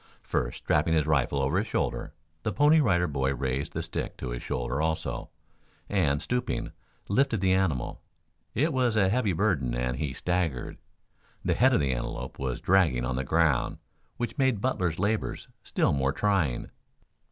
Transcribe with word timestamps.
First 0.23 0.57
strapping 0.63 0.95
his 0.95 1.05
rifle 1.05 1.39
over 1.43 1.59
his 1.59 1.67
shoulder, 1.67 2.11
the 2.41 2.51
Pony 2.51 2.79
Rider 2.81 3.05
Boy 3.05 3.35
raised 3.35 3.73
the 3.73 3.83
stick 3.83 4.17
to 4.17 4.29
his 4.31 4.41
shoulders 4.41 4.79
also, 4.81 5.29
and, 5.87 6.23
stooping, 6.23 6.71
lifted 7.07 7.39
the 7.39 7.53
animal. 7.53 8.01
It 8.55 8.73
was 8.73 8.97
a 8.97 9.09
heavy 9.09 9.31
burden 9.33 9.75
and 9.75 9.97
he 9.97 10.13
staggered. 10.13 10.79
The 11.45 11.53
head 11.53 11.75
of 11.75 11.79
the 11.81 11.93
antelope 11.93 12.39
was 12.39 12.59
dragging 12.61 13.05
on 13.05 13.15
the 13.15 13.23
ground, 13.23 13.77
which 14.17 14.39
made 14.39 14.59
Butler's 14.59 14.97
labor 14.97 15.35
still 15.63 15.93
more 15.93 16.13
trying. 16.13 16.71